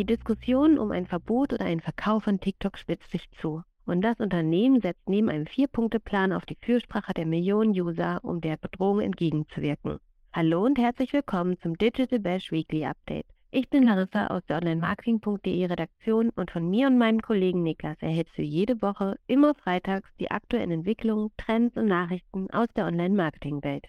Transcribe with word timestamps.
Die 0.00 0.06
Diskussion 0.06 0.78
um 0.78 0.92
ein 0.92 1.06
Verbot 1.06 1.52
oder 1.52 1.66
einen 1.66 1.82
Verkauf 1.82 2.24
von 2.24 2.40
TikTok 2.40 2.78
spitzt 2.78 3.10
sich 3.10 3.30
zu. 3.32 3.62
Und 3.84 4.00
das 4.00 4.18
Unternehmen 4.18 4.80
setzt 4.80 5.06
neben 5.06 5.28
einem 5.28 5.44
Vier-Punkte-Plan 5.44 6.32
auf 6.32 6.46
die 6.46 6.56
Fürsprache 6.62 7.12
der 7.12 7.26
Millionen 7.26 7.78
User, 7.78 8.18
um 8.22 8.40
der 8.40 8.56
Bedrohung 8.56 9.00
entgegenzuwirken. 9.00 9.98
Hallo 10.32 10.64
und 10.64 10.78
herzlich 10.78 11.12
willkommen 11.12 11.58
zum 11.60 11.76
Digital 11.76 12.18
Bash 12.18 12.50
Weekly 12.50 12.86
Update. 12.86 13.26
Ich 13.50 13.68
bin 13.68 13.82
Larissa 13.82 14.28
aus 14.28 14.42
der 14.46 14.56
Online-Marketing.de 14.56 15.66
Redaktion 15.66 16.30
und 16.30 16.50
von 16.50 16.70
mir 16.70 16.86
und 16.86 16.96
meinem 16.96 17.20
Kollegen 17.20 17.62
Niklas 17.62 18.00
erhältst 18.00 18.38
du 18.38 18.42
jede 18.42 18.80
Woche 18.80 19.16
immer 19.26 19.54
freitags 19.54 20.08
die 20.18 20.30
aktuellen 20.30 20.70
Entwicklungen, 20.70 21.30
Trends 21.36 21.76
und 21.76 21.88
Nachrichten 21.88 22.48
aus 22.52 22.68
der 22.74 22.86
Online-Marketing-Welt. 22.86 23.86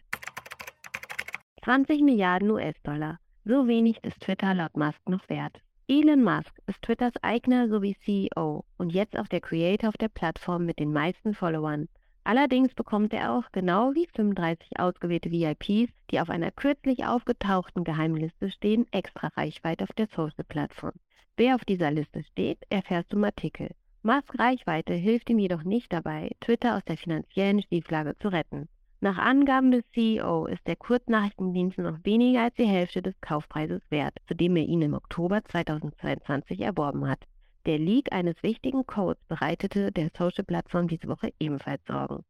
20 1.63 2.01
Milliarden 2.01 2.51
US-Dollar. 2.51 3.17
So 3.45 3.65
wenig 3.69 4.03
ist 4.03 4.19
Twitter 4.19 4.53
laut 4.53 4.75
Musk 4.75 4.99
noch 5.07 5.29
wert. 5.29 5.61
Elon 5.87 6.23
Musk 6.23 6.57
ist 6.67 6.81
Twitters 6.83 7.13
Eigner 7.21 7.67
sowie 7.67 7.95
CEO 8.05 8.63
und 8.77 8.93
jetzt 8.93 9.17
auch 9.17 9.27
der 9.27 9.41
Creator 9.41 9.89
auf 9.89 9.97
der 9.97 10.09
Plattform 10.09 10.65
mit 10.65 10.79
den 10.79 10.93
meisten 10.93 11.33
Followern. 11.33 11.89
Allerdings 12.23 12.73
bekommt 12.75 13.13
er 13.13 13.33
auch 13.33 13.51
genau 13.51 13.93
wie 13.93 14.07
35 14.15 14.79
ausgewählte 14.79 15.31
VIPs, 15.31 15.91
die 16.11 16.19
auf 16.19 16.29
einer 16.29 16.51
kürzlich 16.51 17.05
aufgetauchten 17.05 17.83
Geheimliste 17.83 18.51
stehen, 18.51 18.85
extra 18.91 19.27
Reichweite 19.35 19.83
auf 19.83 19.93
der 19.93 20.07
Social-Plattform. 20.07 20.93
Wer 21.35 21.55
auf 21.55 21.65
dieser 21.65 21.89
Liste 21.89 22.23
steht, 22.23 22.59
erfährst 22.69 23.11
du 23.11 23.17
im 23.17 23.23
Artikel. 23.23 23.71
Musk 24.03 24.37
Reichweite 24.37 24.93
hilft 24.93 25.29
ihm 25.29 25.39
jedoch 25.39 25.63
nicht 25.63 25.91
dabei, 25.91 26.31
Twitter 26.41 26.77
aus 26.77 26.85
der 26.85 26.97
finanziellen 26.97 27.63
Schieflage 27.63 28.15
zu 28.19 28.27
retten. 28.27 28.69
Nach 29.03 29.17
Angaben 29.17 29.71
des 29.71 29.83
CEO 29.93 30.45
ist 30.45 30.67
der 30.67 30.75
Kurznachrichtendienst 30.75 31.79
noch 31.79 31.97
weniger 32.03 32.43
als 32.43 32.53
die 32.53 32.67
Hälfte 32.67 33.01
des 33.01 33.19
Kaufpreises 33.19 33.81
wert, 33.89 34.15
zu 34.27 34.35
dem 34.35 34.55
er 34.55 34.63
ihn 34.63 34.83
im 34.83 34.93
Oktober 34.93 35.43
2022 35.43 36.59
erworben 36.59 37.09
hat. 37.09 37.23
Der 37.65 37.79
Leak 37.79 38.13
eines 38.13 38.35
wichtigen 38.43 38.85
Codes 38.85 39.23
bereitete 39.27 39.91
der 39.91 40.11
Social-Plattform 40.15 40.87
diese 40.87 41.07
Woche 41.07 41.33
ebenfalls 41.39 41.83
Sorgen. 41.87 42.23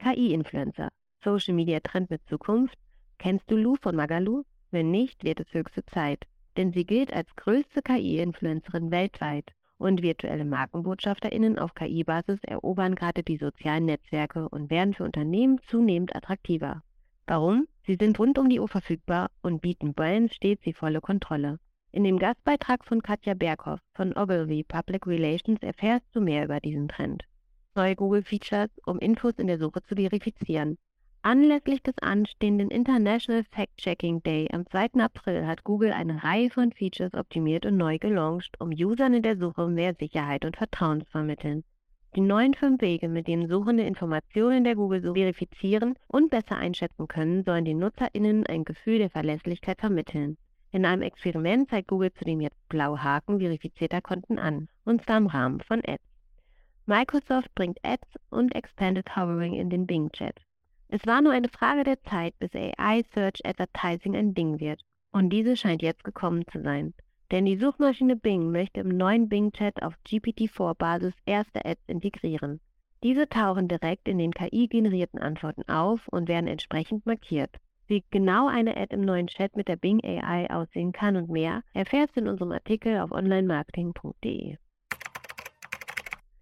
KI-Influencer. 0.00 0.88
Social 1.22 1.54
Media 1.54 1.78
Trend 1.78 2.10
mit 2.10 2.26
Zukunft. 2.28 2.76
Kennst 3.18 3.48
du 3.48 3.56
Lou 3.56 3.76
von 3.80 3.94
Magalu? 3.94 4.42
Wenn 4.72 4.90
nicht, 4.90 5.22
wird 5.22 5.38
es 5.38 5.54
höchste 5.54 5.86
Zeit, 5.86 6.24
denn 6.56 6.72
sie 6.72 6.84
gilt 6.84 7.12
als 7.12 7.36
größte 7.36 7.82
KI-Influencerin 7.82 8.90
weltweit 8.90 9.52
und 9.78 10.02
virtuelle 10.02 10.44
MarkenbotschafterInnen 10.44 11.58
auf 11.58 11.74
KI-Basis 11.74 12.38
erobern 12.42 12.94
gerade 12.94 13.22
die 13.22 13.36
sozialen 13.36 13.86
Netzwerke 13.86 14.48
und 14.48 14.70
werden 14.70 14.94
für 14.94 15.04
Unternehmen 15.04 15.60
zunehmend 15.66 16.14
attraktiver. 16.14 16.82
Warum? 17.26 17.66
Sie 17.86 17.96
sind 18.00 18.18
rund 18.18 18.38
um 18.38 18.48
die 18.48 18.60
Uhr 18.60 18.68
verfügbar 18.68 19.30
und 19.42 19.60
bieten 19.60 19.94
Brands 19.94 20.34
stets 20.34 20.62
die 20.62 20.72
volle 20.72 21.00
Kontrolle. 21.00 21.58
In 21.92 22.04
dem 22.04 22.18
Gastbeitrag 22.18 22.84
von 22.84 23.02
Katja 23.02 23.34
Berghoff 23.34 23.80
von 23.94 24.16
Ogilvy 24.16 24.64
Public 24.64 25.06
Relations 25.06 25.62
erfährst 25.62 26.06
du 26.14 26.20
mehr 26.20 26.44
über 26.44 26.60
diesen 26.60 26.88
Trend. 26.88 27.24
Neue 27.74 27.96
Google-Features, 27.96 28.70
um 28.86 28.98
Infos 28.98 29.34
in 29.38 29.46
der 29.46 29.58
Suche 29.58 29.82
zu 29.82 29.96
verifizieren. 29.96 30.78
Anlässlich 31.26 31.82
des 31.82 31.98
anstehenden 32.02 32.70
International 32.70 33.42
Fact-Checking 33.50 34.22
Day 34.22 34.46
am 34.52 34.64
2. 34.64 35.00
April 35.00 35.44
hat 35.44 35.64
Google 35.64 35.90
eine 35.90 36.22
Reihe 36.22 36.50
von 36.50 36.70
Features 36.70 37.14
optimiert 37.14 37.66
und 37.66 37.76
neu 37.76 37.98
gelauncht, 37.98 38.54
um 38.60 38.70
Usern 38.70 39.12
in 39.12 39.24
der 39.24 39.36
Suche 39.36 39.66
mehr 39.66 39.96
Sicherheit 39.98 40.44
und 40.44 40.56
Vertrauen 40.56 41.00
zu 41.00 41.10
vermitteln. 41.10 41.64
Die 42.14 42.20
neuen 42.20 42.54
fünf 42.54 42.80
Wege, 42.80 43.08
mit 43.08 43.26
denen 43.26 43.48
Suchende 43.48 43.82
Informationen 43.82 44.62
der 44.62 44.76
Google-Suche 44.76 45.18
verifizieren 45.18 45.94
und 46.06 46.30
besser 46.30 46.58
einschätzen 46.58 47.08
können, 47.08 47.42
sollen 47.42 47.64
den 47.64 47.80
NutzerInnen 47.80 48.46
ein 48.46 48.64
Gefühl 48.64 48.98
der 48.98 49.10
Verlässlichkeit 49.10 49.80
vermitteln. 49.80 50.36
In 50.70 50.86
einem 50.86 51.02
Experiment 51.02 51.68
zeigt 51.70 51.88
Google 51.88 52.12
zudem 52.12 52.40
jetzt 52.40 52.68
blaue 52.68 53.02
Haken 53.02 53.40
verifizierter 53.40 54.00
Konten 54.00 54.38
an, 54.38 54.68
und 54.84 55.02
zwar 55.02 55.16
im 55.16 55.26
Rahmen 55.26 55.58
von 55.58 55.82
Ads. 55.84 56.04
Microsoft 56.86 57.52
bringt 57.56 57.84
Ads 57.84 58.14
und 58.30 58.54
Expanded 58.54 59.16
Hovering 59.16 59.54
in 59.54 59.70
den 59.70 59.88
Bing-Chat. 59.88 60.36
Es 60.88 61.04
war 61.04 61.20
nur 61.20 61.32
eine 61.32 61.48
Frage 61.48 61.82
der 61.82 62.00
Zeit, 62.02 62.38
bis 62.38 62.54
AI 62.54 63.02
Search 63.12 63.44
Advertising 63.44 64.14
ein 64.16 64.34
Ding 64.34 64.60
wird. 64.60 64.80
Und 65.10 65.30
diese 65.30 65.56
scheint 65.56 65.82
jetzt 65.82 66.04
gekommen 66.04 66.44
zu 66.52 66.62
sein. 66.62 66.94
Denn 67.32 67.44
die 67.44 67.56
Suchmaschine 67.56 68.14
Bing 68.14 68.52
möchte 68.52 68.80
im 68.80 68.88
neuen 68.88 69.28
Bing-Chat 69.28 69.82
auf 69.82 69.94
GPT-4-Basis 70.06 71.14
erste 71.24 71.64
Ads 71.64 71.82
integrieren. 71.88 72.60
Diese 73.02 73.28
tauchen 73.28 73.66
direkt 73.66 74.06
in 74.06 74.18
den 74.18 74.32
KI-generierten 74.32 75.18
Antworten 75.18 75.68
auf 75.68 76.06
und 76.08 76.28
werden 76.28 76.46
entsprechend 76.46 77.04
markiert. 77.04 77.56
Wie 77.88 78.04
genau 78.10 78.46
eine 78.46 78.76
Ad 78.76 78.94
im 78.94 79.00
neuen 79.00 79.26
Chat 79.26 79.56
mit 79.56 79.68
der 79.68 79.76
Bing 79.76 80.00
AI 80.04 80.48
aussehen 80.50 80.92
kann 80.92 81.16
und 81.16 81.28
mehr, 81.28 81.62
erfährst 81.72 82.16
du 82.16 82.20
in 82.20 82.28
unserem 82.28 82.52
Artikel 82.52 82.98
auf 82.98 83.10
onlinemarketing.de. 83.10 84.56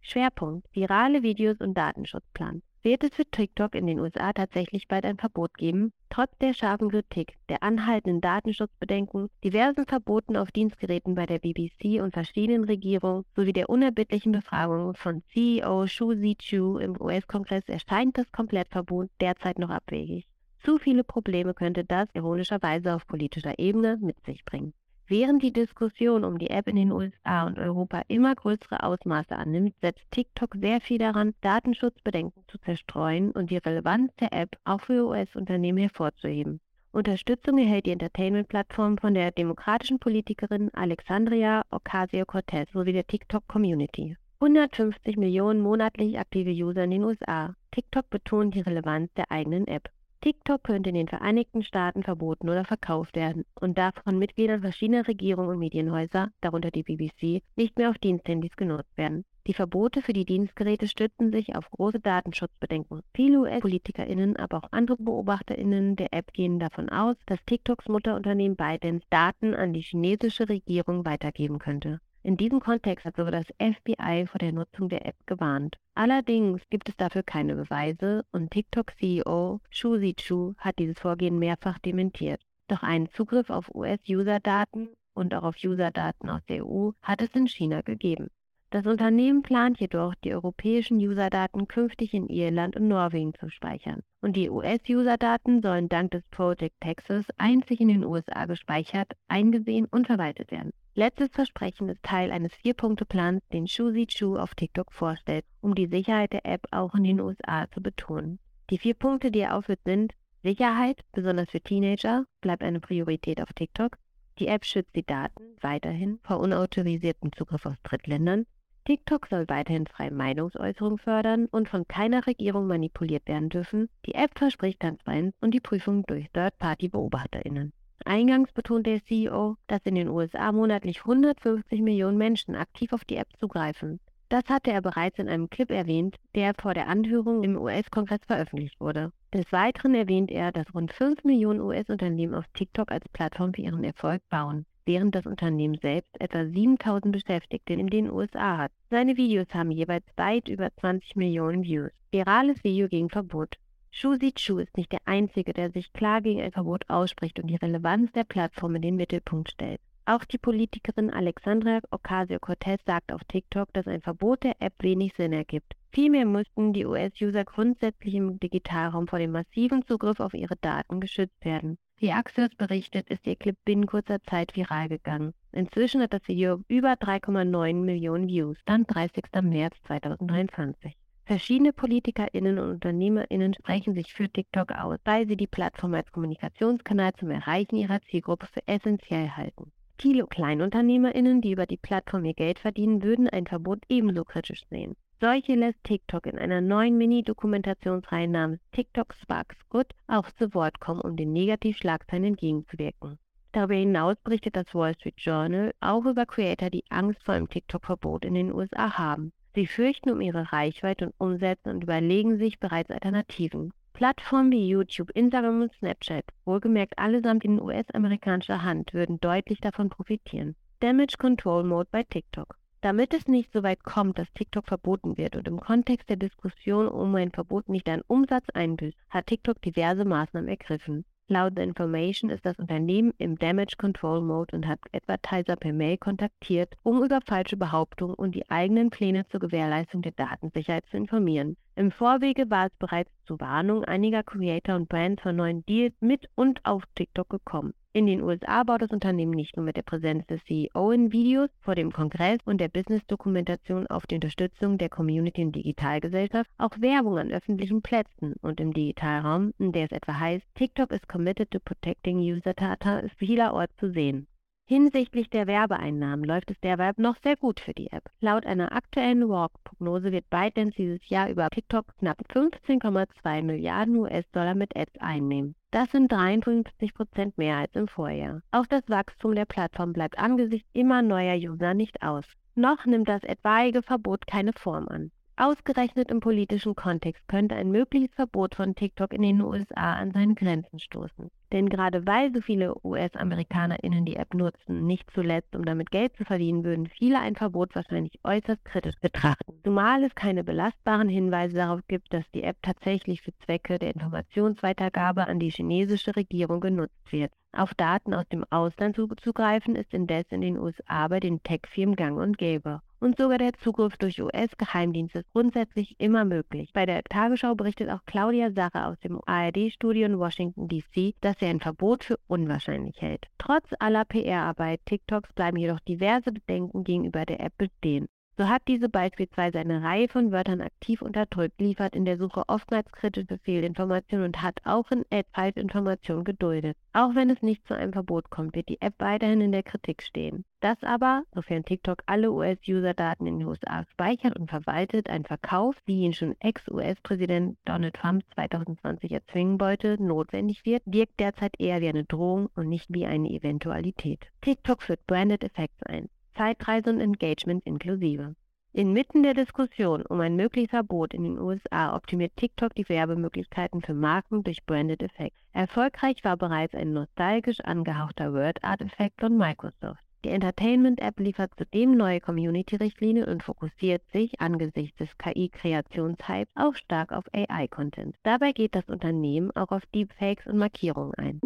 Schwerpunkt: 0.02 0.66
Virale 0.74 1.22
Videos 1.22 1.60
und 1.60 1.74
Datenschutzplan. 1.74 2.62
Wird 2.84 3.02
es 3.02 3.14
für 3.14 3.24
TikTok 3.24 3.74
in 3.74 3.86
den 3.86 3.98
USA 3.98 4.34
tatsächlich 4.34 4.88
bald 4.88 5.06
ein 5.06 5.16
Verbot 5.16 5.56
geben? 5.56 5.94
Trotz 6.10 6.36
der 6.36 6.52
scharfen 6.52 6.90
Kritik, 6.90 7.38
der 7.48 7.62
anhaltenden 7.62 8.20
Datenschutzbedenken, 8.20 9.30
diversen 9.42 9.86
Verboten 9.86 10.36
auf 10.36 10.52
Dienstgeräten 10.52 11.14
bei 11.14 11.24
der 11.24 11.38
BBC 11.38 12.02
und 12.02 12.12
verschiedenen 12.12 12.64
Regierungen 12.64 13.24
sowie 13.34 13.54
der 13.54 13.70
unerbittlichen 13.70 14.32
Befragung 14.32 14.94
von 14.96 15.22
CEO 15.32 15.86
Shu 15.86 16.12
Zi-Chu 16.12 16.76
im 16.76 17.00
US-Kongress 17.00 17.64
erscheint 17.68 18.18
das 18.18 18.30
Komplettverbot 18.32 19.08
derzeit 19.18 19.58
noch 19.58 19.70
abwegig. 19.70 20.26
Zu 20.62 20.76
viele 20.76 21.04
Probleme 21.04 21.54
könnte 21.54 21.86
das 21.86 22.10
ironischerweise 22.12 22.94
auf 22.94 23.06
politischer 23.06 23.58
Ebene 23.58 23.96
mit 23.98 24.22
sich 24.26 24.44
bringen. 24.44 24.74
Während 25.06 25.42
die 25.42 25.52
Diskussion 25.52 26.24
um 26.24 26.38
die 26.38 26.48
App 26.48 26.66
in 26.66 26.76
den 26.76 26.90
USA 26.90 27.46
und 27.46 27.58
Europa 27.58 28.02
immer 28.08 28.34
größere 28.34 28.82
Ausmaße 28.82 29.36
annimmt, 29.36 29.74
setzt 29.82 30.10
TikTok 30.10 30.54
sehr 30.58 30.80
viel 30.80 30.96
daran, 30.96 31.34
Datenschutzbedenken 31.42 32.42
zu 32.48 32.56
zerstreuen 32.58 33.30
und 33.30 33.50
die 33.50 33.58
Relevanz 33.58 34.14
der 34.16 34.32
App 34.32 34.56
auch 34.64 34.80
für 34.80 35.06
US-Unternehmen 35.06 35.76
hervorzuheben. 35.78 36.60
Unterstützung 36.92 37.58
erhält 37.58 37.84
die 37.84 37.90
Entertainment-Plattform 37.90 38.96
von 38.96 39.12
der 39.12 39.30
demokratischen 39.30 39.98
Politikerin 39.98 40.72
Alexandria 40.72 41.64
Ocasio-Cortez 41.70 42.72
sowie 42.72 42.92
der 42.92 43.06
TikTok-Community. 43.06 44.16
150 44.40 45.18
Millionen 45.18 45.60
monatlich 45.60 46.18
aktive 46.18 46.50
User 46.50 46.84
in 46.84 46.92
den 46.92 47.04
USA. 47.04 47.54
TikTok 47.72 48.08
betont 48.08 48.54
die 48.54 48.60
Relevanz 48.60 49.12
der 49.14 49.30
eigenen 49.30 49.66
App. 49.66 49.90
TikTok 50.24 50.64
könnte 50.64 50.88
in 50.88 50.94
den 50.94 51.06
Vereinigten 51.06 51.62
Staaten 51.62 52.02
verboten 52.02 52.48
oder 52.48 52.64
verkauft 52.64 53.14
werden 53.14 53.44
und 53.60 53.76
darf 53.76 53.92
von 54.04 54.18
Mitgliedern 54.18 54.62
verschiedener 54.62 55.06
Regierungen 55.06 55.50
und 55.50 55.58
Medienhäuser, 55.58 56.30
darunter 56.40 56.70
die 56.70 56.82
BBC, 56.82 57.42
nicht 57.56 57.76
mehr 57.76 57.90
auf 57.90 57.98
Diensthandys 57.98 58.56
genutzt 58.56 58.96
werden. 58.96 59.26
Die 59.46 59.52
Verbote 59.52 60.00
für 60.00 60.14
die 60.14 60.24
Dienstgeräte 60.24 60.88
stützen 60.88 61.30
sich 61.30 61.54
auf 61.54 61.70
große 61.70 62.00
Datenschutzbedenken. 62.00 63.02
Viele 63.12 63.40
US-PolitikerInnen, 63.40 64.36
aber 64.36 64.64
auch 64.64 64.72
andere 64.72 64.96
BeobachterInnen 64.96 65.94
der 65.96 66.14
App 66.14 66.32
gehen 66.32 66.58
davon 66.58 66.88
aus, 66.88 67.16
dass 67.26 67.44
TikToks 67.44 67.90
Mutterunternehmen 67.90 68.56
ByteDance 68.56 69.04
Daten 69.10 69.52
an 69.52 69.74
die 69.74 69.82
chinesische 69.82 70.48
Regierung 70.48 71.04
weitergeben 71.04 71.58
könnte. 71.58 72.00
In 72.26 72.38
diesem 72.38 72.58
Kontext 72.58 73.04
hat 73.04 73.16
sogar 73.16 73.32
das 73.32 73.52
FBI 73.58 74.24
vor 74.26 74.38
der 74.38 74.52
Nutzung 74.52 74.88
der 74.88 75.04
App 75.04 75.26
gewarnt. 75.26 75.76
Allerdings 75.94 76.62
gibt 76.70 76.88
es 76.88 76.96
dafür 76.96 77.22
keine 77.22 77.54
Beweise 77.54 78.24
und 78.32 78.50
TikTok-CEO 78.50 79.60
Shu 79.68 79.98
Zichu 79.98 80.54
hat 80.56 80.78
dieses 80.78 80.98
Vorgehen 80.98 81.38
mehrfach 81.38 81.78
dementiert. 81.80 82.40
Doch 82.68 82.82
einen 82.82 83.10
Zugriff 83.10 83.50
auf 83.50 83.74
US-User-Daten 83.74 84.88
und 85.12 85.34
auch 85.34 85.42
auf 85.42 85.56
User-Daten 85.62 86.30
aus 86.30 86.40
der 86.46 86.66
EU 86.66 86.92
hat 87.02 87.20
es 87.20 87.28
in 87.34 87.46
China 87.46 87.82
gegeben. 87.82 88.28
Das 88.70 88.86
Unternehmen 88.86 89.42
plant 89.42 89.78
jedoch, 89.78 90.14
die 90.24 90.32
europäischen 90.32 90.96
User-Daten 90.96 91.68
künftig 91.68 92.14
in 92.14 92.30
Irland 92.30 92.74
und 92.74 92.88
Norwegen 92.88 93.34
zu 93.34 93.50
speichern. 93.50 94.00
Und 94.22 94.34
die 94.34 94.48
US-User-Daten 94.48 95.60
sollen 95.60 95.90
dank 95.90 96.12
des 96.12 96.22
Project 96.30 96.80
Texas 96.80 97.26
einzig 97.36 97.82
in 97.82 97.88
den 97.88 98.02
USA 98.02 98.46
gespeichert, 98.46 99.12
eingesehen 99.28 99.86
und 99.90 100.06
verwaltet 100.06 100.50
werden. 100.50 100.72
Letztes 100.96 101.30
Versprechen 101.32 101.88
ist 101.88 102.04
Teil 102.04 102.30
eines 102.30 102.54
Vier-Punkte-Plans, 102.54 103.42
den 103.52 103.66
Shuzi 103.66 104.06
Chu 104.06 104.36
auf 104.36 104.54
TikTok 104.54 104.92
vorstellt, 104.92 105.44
um 105.60 105.74
die 105.74 105.88
Sicherheit 105.88 106.32
der 106.32 106.46
App 106.46 106.68
auch 106.70 106.94
in 106.94 107.02
den 107.02 107.20
USA 107.20 107.68
zu 107.72 107.82
betonen. 107.82 108.38
Die 108.70 108.78
vier 108.78 108.94
Punkte, 108.94 109.32
die 109.32 109.40
er 109.40 109.56
aufführt, 109.56 109.80
sind 109.84 110.12
Sicherheit, 110.44 111.00
besonders 111.10 111.50
für 111.50 111.60
Teenager, 111.60 112.26
bleibt 112.40 112.62
eine 112.62 112.78
Priorität 112.78 113.40
auf 113.40 113.52
TikTok. 113.52 113.98
Die 114.38 114.46
App 114.46 114.64
schützt 114.64 114.94
die 114.94 115.04
Daten 115.04 115.56
weiterhin 115.60 116.20
vor 116.22 116.38
unautorisiertem 116.38 117.32
Zugriff 117.32 117.66
aus 117.66 117.82
Drittländern. 117.82 118.46
TikTok 118.84 119.26
soll 119.26 119.48
weiterhin 119.48 119.88
freie 119.88 120.12
Meinungsäußerung 120.12 120.98
fördern 120.98 121.46
und 121.46 121.68
von 121.68 121.88
keiner 121.88 122.24
Regierung 122.24 122.68
manipuliert 122.68 123.26
werden 123.26 123.48
dürfen. 123.48 123.88
Die 124.06 124.14
App 124.14 124.38
verspricht 124.38 124.78
Transparenz 124.78 125.34
und 125.40 125.54
die 125.54 125.60
Prüfung 125.60 126.04
durch 126.06 126.30
Third-Party-BeobachterInnen. 126.30 127.72
Eingangs 128.06 128.52
betont 128.52 128.86
der 128.86 129.02
CEO, 129.04 129.56
dass 129.66 129.86
in 129.86 129.94
den 129.94 130.08
USA 130.08 130.52
monatlich 130.52 131.00
150 131.00 131.80
Millionen 131.80 132.18
Menschen 132.18 132.54
aktiv 132.54 132.92
auf 132.92 133.04
die 133.04 133.16
App 133.16 133.28
zugreifen. 133.38 133.98
Das 134.28 134.44
hatte 134.48 134.72
er 134.72 134.82
bereits 134.82 135.18
in 135.18 135.28
einem 135.28 135.48
Clip 135.48 135.70
erwähnt, 135.70 136.16
der 136.34 136.54
vor 136.60 136.74
der 136.74 136.88
Anhörung 136.88 137.42
im 137.44 137.56
US-Kongress 137.56 138.20
veröffentlicht 138.26 138.80
wurde. 138.80 139.12
Des 139.32 139.50
Weiteren 139.52 139.94
erwähnt 139.94 140.30
er, 140.30 140.52
dass 140.52 140.74
rund 140.74 140.92
5 140.92 141.24
Millionen 141.24 141.60
US-Unternehmen 141.60 142.34
auf 142.34 142.44
TikTok 142.54 142.90
als 142.90 143.08
Plattform 143.10 143.54
für 143.54 143.62
ihren 143.62 143.84
Erfolg 143.84 144.22
bauen. 144.28 144.66
während 144.86 145.14
das 145.14 145.24
Unternehmen 145.24 145.78
selbst 145.80 146.20
etwa 146.20 146.44
7000 146.44 147.12
Beschäftigte 147.12 147.72
in 147.72 147.86
den 147.86 148.10
USA 148.10 148.58
hat. 148.58 148.72
Seine 148.90 149.16
Videos 149.16 149.46
haben 149.54 149.70
jeweils 149.70 150.04
weit 150.16 150.48
über 150.48 150.68
20 150.78 151.16
Millionen 151.16 151.62
Views. 151.62 151.90
Virales 152.10 152.62
Video 152.62 152.86
gegen 152.88 153.08
Verbot. 153.08 153.56
Shu 153.96 154.18
Chu 154.18 154.58
ist 154.58 154.76
nicht 154.76 154.90
der 154.90 155.02
Einzige, 155.04 155.52
der 155.52 155.70
sich 155.70 155.92
klar 155.92 156.20
gegen 156.20 156.40
ein 156.40 156.50
Verbot 156.50 156.90
ausspricht 156.90 157.38
und 157.38 157.46
die 157.46 157.54
Relevanz 157.54 158.10
der 158.10 158.24
Plattform 158.24 158.74
in 158.74 158.82
den 158.82 158.96
Mittelpunkt 158.96 159.52
stellt. 159.52 159.80
Auch 160.04 160.24
die 160.24 160.36
Politikerin 160.36 161.10
Alexandria 161.10 161.78
Ocasio-Cortez 161.92 162.84
sagt 162.84 163.12
auf 163.12 163.22
TikTok, 163.28 163.72
dass 163.72 163.86
ein 163.86 164.00
Verbot 164.00 164.42
der 164.42 164.56
App 164.58 164.74
wenig 164.80 165.14
Sinn 165.14 165.32
ergibt. 165.32 165.76
Vielmehr 165.92 166.26
müssten 166.26 166.72
die 166.72 166.86
US-User 166.86 167.44
grundsätzlich 167.44 168.16
im 168.16 168.40
Digitalraum 168.40 169.06
vor 169.06 169.20
dem 169.20 169.30
massiven 169.30 169.86
Zugriff 169.86 170.18
auf 170.18 170.34
ihre 170.34 170.56
Daten 170.56 170.98
geschützt 170.98 171.44
werden. 171.44 171.78
Wie 171.98 172.10
Axios 172.10 172.52
berichtet, 172.56 173.08
ist 173.10 173.24
ihr 173.28 173.36
Clip 173.36 173.56
binnen 173.64 173.86
kurzer 173.86 174.20
Zeit 174.24 174.56
viral 174.56 174.88
gegangen. 174.88 175.34
Inzwischen 175.52 176.02
hat 176.02 176.12
das 176.12 176.26
Video 176.26 176.60
über 176.66 176.94
3,9 176.94 177.74
Millionen 177.74 178.26
Views, 178.26 178.58
dann 178.66 178.88
30. 178.88 179.22
März 179.40 179.76
2023. 179.84 180.96
Verschiedene 181.26 181.72
PolitikerInnen 181.72 182.58
und 182.58 182.70
UnternehmerInnen 182.72 183.54
sprechen 183.54 183.94
sich 183.94 184.12
für 184.12 184.28
TikTok 184.28 184.72
aus, 184.72 184.98
weil 185.04 185.26
sie 185.26 185.38
die 185.38 185.46
Plattform 185.46 185.94
als 185.94 186.12
Kommunikationskanal 186.12 187.14
zum 187.14 187.30
Erreichen 187.30 187.76
ihrer 187.76 188.02
Zielgruppe 188.02 188.46
für 188.46 188.60
essentiell 188.68 189.30
halten. 189.30 189.72
Viele 189.98 190.26
KleinunternehmerInnen, 190.26 191.40
die 191.40 191.52
über 191.52 191.64
die 191.64 191.78
Plattform 191.78 192.26
ihr 192.26 192.34
Geld 192.34 192.58
verdienen, 192.58 193.02
würden 193.02 193.28
ein 193.28 193.46
Verbot 193.46 193.84
ebenso 193.88 194.24
kritisch 194.24 194.64
sehen. 194.68 194.96
Solche 195.18 195.54
lässt 195.54 195.82
TikTok 195.84 196.26
in 196.26 196.38
einer 196.38 196.60
neuen 196.60 196.98
Mini-Dokumentationsreihe 196.98 198.28
namens 198.28 198.60
TikTok 198.72 199.14
Sparks 199.14 199.56
Good 199.70 199.86
auch 200.08 200.30
zu 200.32 200.52
Wort 200.52 200.78
kommen, 200.78 201.00
um 201.00 201.16
den 201.16 201.32
Negativschlagzeilen 201.32 202.24
entgegenzuwirken. 202.24 203.18
Darüber 203.52 203.76
hinaus 203.76 204.16
berichtet 204.24 204.56
das 204.56 204.74
Wall 204.74 204.94
Street 204.96 205.14
Journal 205.16 205.72
auch 205.80 206.04
über 206.04 206.26
Creator, 206.26 206.68
die 206.68 206.84
Angst 206.90 207.22
vor 207.24 207.32
einem 207.32 207.48
TikTok-Verbot 207.48 208.26
in 208.26 208.34
den 208.34 208.52
USA 208.52 208.98
haben. 208.98 209.32
Sie 209.54 209.68
fürchten 209.68 210.10
um 210.10 210.20
ihre 210.20 210.52
Reichweite 210.52 211.06
und 211.06 211.14
Umsätze 211.18 211.70
und 211.70 211.84
überlegen 211.84 212.38
sich 212.38 212.58
bereits 212.58 212.90
Alternativen. 212.90 213.72
Plattformen 213.92 214.50
wie 214.50 214.68
YouTube, 214.68 215.10
Instagram 215.14 215.62
und 215.62 215.72
Snapchat, 215.74 216.24
wohlgemerkt 216.44 216.98
allesamt 216.98 217.44
in 217.44 217.60
US-amerikanischer 217.60 218.64
Hand, 218.64 218.92
würden 218.92 219.20
deutlich 219.20 219.60
davon 219.60 219.90
profitieren. 219.90 220.56
Damage 220.80 221.16
Control 221.18 221.62
Mode 221.62 221.88
bei 221.92 222.02
TikTok. 222.02 222.58
Damit 222.80 223.14
es 223.14 223.28
nicht 223.28 223.52
so 223.52 223.62
weit 223.62 223.84
kommt, 223.84 224.18
dass 224.18 224.32
TikTok 224.34 224.66
verboten 224.66 225.16
wird 225.16 225.36
und 225.36 225.46
im 225.46 225.60
Kontext 225.60 226.10
der 226.10 226.16
Diskussion 226.16 226.88
um 226.88 227.14
ein 227.14 227.30
Verbot 227.30 227.68
nicht 227.68 227.88
an 227.88 228.02
Umsatz 228.08 228.44
einbüßt, 228.52 228.98
hat 229.08 229.28
TikTok 229.28 229.62
diverse 229.62 230.04
Maßnahmen 230.04 230.48
ergriffen. 230.48 231.04
Laut 231.28 231.54
The 231.56 231.62
Information 231.62 232.28
ist 232.28 232.44
das 232.44 232.58
Unternehmen 232.58 233.14
im 233.16 233.38
Damage 233.38 233.76
Control 233.78 234.20
Mode 234.20 234.54
und 234.54 234.66
hat 234.66 234.78
Advertiser 234.92 235.56
per 235.56 235.72
Mail 235.72 235.96
kontaktiert, 235.96 236.74
um 236.82 237.02
über 237.02 237.20
falsche 237.24 237.56
Behauptungen 237.56 238.14
und 238.14 238.34
die 238.34 238.50
eigenen 238.50 238.90
Pläne 238.90 239.26
zur 239.28 239.40
Gewährleistung 239.40 240.02
der 240.02 240.12
Datensicherheit 240.12 240.84
zu 240.90 240.98
informieren. 240.98 241.56
Im 241.76 241.90
Vorwege 241.92 242.50
war 242.50 242.66
es 242.66 242.76
bereits 242.78 243.10
zu 243.24 243.40
Warnung 243.40 243.84
einiger 243.84 244.22
Creator 244.22 244.76
und 244.76 244.90
Brands 244.90 245.22
von 245.22 245.36
neuen 245.36 245.64
Deals 245.64 245.94
mit 246.00 246.28
und 246.34 246.60
auf 246.66 246.82
TikTok 246.94 247.30
gekommen. 247.30 247.72
In 247.96 248.06
den 248.06 248.22
USA 248.22 248.64
baut 248.64 248.82
das 248.82 248.90
Unternehmen 248.90 249.30
nicht 249.30 249.56
nur 249.56 249.64
mit 249.64 249.76
der 249.76 249.82
Präsenz 249.82 250.26
des 250.26 250.42
CEO 250.46 250.90
in 250.90 251.12
Videos 251.12 251.48
vor 251.60 251.76
dem 251.76 251.92
Kongress 251.92 252.40
und 252.44 252.60
der 252.60 252.66
Business-Dokumentation 252.66 253.86
auf 253.86 254.04
die 254.08 254.16
Unterstützung 254.16 254.78
der 254.78 254.88
Community- 254.88 255.44
und 255.44 255.54
Digitalgesellschaft 255.54 256.50
auch 256.58 256.72
Werbung 256.80 257.18
an 257.18 257.30
öffentlichen 257.30 257.82
Plätzen 257.82 258.34
und 258.42 258.58
im 258.58 258.72
Digitalraum, 258.72 259.54
in 259.60 259.70
der 259.70 259.84
es 259.84 259.92
etwa 259.92 260.18
heißt, 260.18 260.44
TikTok 260.56 260.90
is 260.90 261.06
committed 261.06 261.52
to 261.52 261.60
protecting 261.60 262.18
user 262.18 262.52
data, 262.52 262.98
ist 262.98 263.14
vielerorts 263.16 263.76
zu 263.76 263.92
sehen. 263.92 264.26
Hinsichtlich 264.66 265.28
der 265.28 265.46
Werbeeinnahmen 265.46 266.24
läuft 266.24 266.50
es 266.50 266.58
derweil 266.60 266.94
noch 266.96 267.16
sehr 267.22 267.36
gut 267.36 267.60
für 267.60 267.74
die 267.74 267.92
App. 267.92 268.04
Laut 268.20 268.46
einer 268.46 268.72
aktuellen 268.72 269.28
Walk-Prognose 269.28 270.10
wird 270.10 270.30
ByteDance 270.30 270.74
dieses 270.74 271.06
Jahr 271.10 271.28
über 271.28 271.50
TikTok 271.50 271.84
knapp 271.98 272.22
15,2 272.32 273.42
Milliarden 273.42 273.96
US-Dollar 273.96 274.54
mit 274.54 274.74
Ads 274.74 274.98
einnehmen. 275.00 275.54
Das 275.70 275.90
sind 275.90 276.10
53 276.10 276.94
Prozent 276.94 277.36
mehr 277.36 277.58
als 277.58 277.74
im 277.74 277.88
Vorjahr. 277.88 278.40
Auch 278.52 278.64
das 278.64 278.88
Wachstum 278.88 279.34
der 279.34 279.44
Plattform 279.44 279.92
bleibt 279.92 280.18
angesichts 280.18 280.70
immer 280.72 281.02
neuer 281.02 281.36
User 281.36 281.74
nicht 281.74 282.02
aus. 282.02 282.24
Noch 282.54 282.86
nimmt 282.86 283.08
das 283.08 283.22
etwaige 283.22 283.82
Verbot 283.82 284.26
keine 284.26 284.54
Form 284.54 284.88
an. 284.88 285.10
Ausgerechnet 285.36 286.12
im 286.12 286.20
politischen 286.20 286.76
Kontext 286.76 287.26
könnte 287.26 287.56
ein 287.56 287.72
mögliches 287.72 288.14
Verbot 288.14 288.54
von 288.54 288.76
TikTok 288.76 289.12
in 289.12 289.22
den 289.22 289.40
USA 289.40 289.94
an 289.94 290.12
seine 290.12 290.36
Grenzen 290.36 290.78
stoßen. 290.78 291.28
Denn 291.52 291.68
gerade 291.68 292.06
weil 292.06 292.32
so 292.32 292.40
viele 292.40 292.76
US-AmerikanerInnen 292.84 294.04
die 294.04 294.14
App 294.14 294.32
nutzen, 294.32 294.86
nicht 294.86 295.10
zuletzt 295.12 295.56
um 295.56 295.64
damit 295.64 295.90
Geld 295.90 296.16
zu 296.16 296.24
verdienen, 296.24 296.62
würden 296.62 296.86
viele 296.86 297.18
ein 297.18 297.34
Verbot 297.34 297.74
wahrscheinlich 297.74 298.20
äußerst 298.22 298.64
kritisch 298.64 298.94
betrachten. 299.00 299.54
Zumal 299.64 300.04
es 300.04 300.14
keine 300.14 300.44
belastbaren 300.44 301.08
Hinweise 301.08 301.56
darauf 301.56 301.80
gibt, 301.88 302.12
dass 302.12 302.30
die 302.32 302.44
App 302.44 302.58
tatsächlich 302.62 303.20
für 303.20 303.36
Zwecke 303.44 303.80
der 303.80 303.92
Informationsweitergabe 303.92 305.26
an 305.26 305.40
die 305.40 305.50
chinesische 305.50 306.14
Regierung 306.14 306.60
genutzt 306.60 307.10
wird. 307.10 307.32
Auf 307.52 307.74
Daten 307.74 308.14
aus 308.14 308.28
dem 308.28 308.44
Ausland 308.50 308.94
zuzugreifen 308.94 309.74
ist 309.74 309.92
indes 309.92 310.26
in 310.30 310.42
den 310.42 310.58
USA 310.58 311.08
bei 311.08 311.18
den 311.18 311.42
Tech-Firmen 311.42 311.96
gang 311.96 312.18
und 312.18 312.38
gäbe 312.38 312.80
und 313.04 313.18
sogar 313.18 313.36
der 313.36 313.52
Zugriff 313.52 313.98
durch 313.98 314.22
US-Geheimdienste 314.22 315.18
ist 315.18 315.32
grundsätzlich 315.34 315.94
immer 315.98 316.24
möglich. 316.24 316.70
Bei 316.72 316.86
der 316.86 317.04
Tagesschau 317.04 317.54
berichtet 317.54 317.90
auch 317.90 318.00
Claudia 318.06 318.50
Sache 318.50 318.86
aus 318.86 318.98
dem 319.00 319.20
ARD-Studio 319.26 320.06
in 320.06 320.18
Washington 320.18 320.68
DC, 320.68 321.14
dass 321.20 321.38
sie 321.38 321.44
ein 321.44 321.60
Verbot 321.60 322.04
für 322.04 322.18
unwahrscheinlich 322.28 323.02
hält. 323.02 323.26
Trotz 323.36 323.68
aller 323.78 324.06
PR-Arbeit 324.06 324.80
TikToks 324.86 325.34
bleiben 325.34 325.58
jedoch 325.58 325.80
diverse 325.80 326.32
Bedenken 326.32 326.82
gegenüber 326.82 327.26
der 327.26 327.40
App 327.40 327.52
bestehen. 327.58 328.06
So 328.36 328.48
hat 328.48 328.62
diese 328.66 328.88
beispielsweise 328.88 329.60
eine 329.60 329.84
Reihe 329.84 330.08
von 330.08 330.32
Wörtern 330.32 330.60
aktiv 330.60 331.02
unterdrückt, 331.02 331.60
liefert 331.60 331.94
in 331.94 332.04
der 332.04 332.18
Suche 332.18 332.42
oftmals 332.48 332.90
kritische 332.90 333.38
Fehlinformationen 333.38 334.26
und 334.26 334.42
hat 334.42 334.58
auch 334.64 334.90
in 334.90 335.04
App 335.10 335.28
Falschinformationen 335.32 336.24
geduldet. 336.24 336.76
Auch 336.92 337.14
wenn 337.14 337.30
es 337.30 337.42
nicht 337.42 337.64
zu 337.64 337.74
einem 337.74 337.92
Verbot 337.92 338.30
kommt, 338.30 338.56
wird 338.56 338.68
die 338.68 338.80
App 338.80 338.94
weiterhin 338.98 339.40
in 339.40 339.52
der 339.52 339.62
Kritik 339.62 340.02
stehen. 340.02 340.44
Das 340.58 340.82
aber, 340.82 341.22
sofern 341.32 341.64
TikTok 341.64 342.02
alle 342.06 342.32
US-User-Daten 342.32 343.26
in 343.28 343.38
den 343.38 343.46
USA 343.46 343.84
speichert 343.92 344.36
und 344.36 344.50
verwaltet, 344.50 345.08
ein 345.08 345.24
Verkauf, 345.24 345.76
wie 345.86 346.00
ihn 346.00 346.12
schon 346.12 346.34
Ex-US-Präsident 346.40 347.56
Donald 347.64 347.94
Trump 347.94 348.24
2020 348.34 349.12
erzwingen 349.12 349.60
wollte, 349.60 350.02
notwendig 350.02 350.64
wird, 350.64 350.82
wirkt 350.86 351.20
derzeit 351.20 351.54
eher 351.60 351.80
wie 351.80 351.88
eine 351.88 352.04
Drohung 352.04 352.48
und 352.56 352.68
nicht 352.68 352.86
wie 352.88 353.06
eine 353.06 353.30
Eventualität. 353.30 354.26
TikTok 354.40 354.82
führt 354.82 355.06
Branded 355.06 355.44
Effects 355.44 355.80
ein. 355.84 356.08
Zeitreise 356.34 356.90
und 356.90 357.00
Engagement 357.00 357.64
inklusive. 357.64 358.34
Inmitten 358.72 359.22
der 359.22 359.34
Diskussion 359.34 360.02
um 360.02 360.20
ein 360.20 360.34
mögliches 360.34 360.70
Verbot 360.70 361.14
in 361.14 361.22
den 361.22 361.38
USA 361.38 361.94
optimiert 361.94 362.32
TikTok 362.34 362.74
die 362.74 362.88
Werbemöglichkeiten 362.88 363.82
für 363.82 363.94
Marken 363.94 364.42
durch 364.42 364.66
Branded 364.66 365.00
Effects. 365.00 365.38
Erfolgreich 365.52 366.24
war 366.24 366.36
bereits 366.36 366.74
ein 366.74 366.92
nostalgisch 366.92 367.60
angehauchter 367.60 368.32
Word-Art-Effekt 368.34 369.20
von 369.20 369.36
Microsoft. 369.36 370.02
Die 370.24 370.30
Entertainment-App 370.30 371.20
liefert 371.20 371.52
zudem 371.56 371.96
neue 371.96 372.18
Community-Richtlinien 372.18 373.28
und 373.28 373.44
fokussiert 373.44 374.02
sich 374.12 374.40
angesichts 374.40 374.96
des 374.98 375.16
KI-Kreationshypes 375.18 376.50
auch 376.56 376.74
stark 376.74 377.12
auf 377.12 377.26
AI-Content. 377.32 378.16
Dabei 378.24 378.50
geht 378.50 378.74
das 378.74 378.88
Unternehmen 378.88 379.52
auch 379.52 379.70
auf 379.70 379.86
Deepfakes 379.94 380.46
und 380.46 380.58
Markierungen 380.58 381.14
ein. 381.14 381.40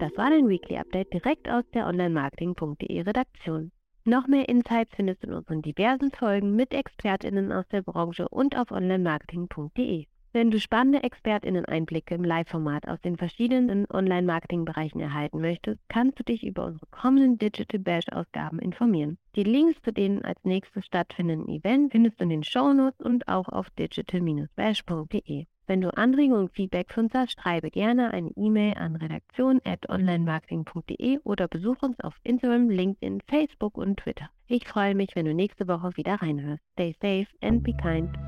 Das 0.00 0.16
war 0.16 0.30
dein 0.30 0.48
Weekly 0.48 0.78
Update 0.78 1.12
direkt 1.12 1.46
aus 1.50 1.62
der 1.74 1.86
Online-Marketing.de 1.86 3.02
Redaktion. 3.02 3.70
Noch 4.06 4.26
mehr 4.28 4.48
Insights 4.48 4.94
findest 4.96 5.22
du 5.22 5.26
in 5.26 5.34
unseren 5.34 5.60
diversen 5.60 6.10
Folgen 6.10 6.56
mit 6.56 6.72
ExpertInnen 6.72 7.52
aus 7.52 7.68
der 7.68 7.82
Branche 7.82 8.26
und 8.30 8.56
auf 8.56 8.70
Online-Marketing.de. 8.70 10.06
Wenn 10.32 10.50
du 10.50 10.58
spannende 10.58 11.02
ExpertInnen-Einblicke 11.02 12.14
im 12.14 12.24
Live-Format 12.24 12.88
aus 12.88 12.98
den 13.02 13.18
verschiedenen 13.18 13.84
Online-Marketing-Bereichen 13.92 15.00
erhalten 15.00 15.42
möchtest, 15.42 15.86
kannst 15.90 16.18
du 16.18 16.24
dich 16.24 16.46
über 16.46 16.64
unsere 16.64 16.86
kommenden 16.86 17.36
Digital 17.36 17.80
Bash-Ausgaben 17.80 18.58
informieren. 18.58 19.18
Die 19.36 19.44
Links 19.44 19.82
zu 19.82 19.92
den 19.92 20.24
als 20.24 20.42
nächstes 20.44 20.86
stattfindenden 20.86 21.54
Events 21.54 21.92
findest 21.92 22.18
du 22.18 22.24
in 22.24 22.30
den 22.30 22.42
Shownotes 22.42 23.04
und 23.04 23.28
auch 23.28 23.50
auf 23.50 23.68
digital-bash.de. 23.78 25.44
Wenn 25.70 25.80
du 25.82 25.96
Anregungen 25.96 26.40
und 26.40 26.52
Feedback 26.52 26.92
für 26.92 26.98
uns 26.98 27.14
hast, 27.14 27.40
schreibe 27.40 27.70
gerne 27.70 28.12
eine 28.12 28.32
E-Mail 28.34 28.74
an 28.74 28.96
redaktion.onlinemarketing.de 28.96 31.20
oder 31.22 31.46
besuche 31.46 31.86
uns 31.86 32.00
auf 32.00 32.16
Instagram, 32.24 32.70
LinkedIn, 32.70 33.20
Facebook 33.28 33.78
und 33.78 34.00
Twitter. 34.00 34.28
Ich 34.48 34.66
freue 34.66 34.96
mich, 34.96 35.10
wenn 35.14 35.26
du 35.26 35.32
nächste 35.32 35.68
Woche 35.68 35.96
wieder 35.96 36.16
reinhörst. 36.16 36.64
Stay 36.72 36.96
safe 37.00 37.28
and 37.40 37.62
be 37.62 37.72
kind. 37.72 38.18